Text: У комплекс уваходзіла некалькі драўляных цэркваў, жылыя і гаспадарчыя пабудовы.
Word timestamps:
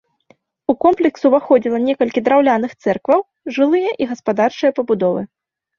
У 0.71 0.73
комплекс 0.85 1.27
уваходзіла 1.29 1.77
некалькі 1.89 2.19
драўляных 2.31 2.71
цэркваў, 2.83 3.19
жылыя 3.55 3.91
і 4.01 4.13
гаспадарчыя 4.15 4.71
пабудовы. 4.81 5.21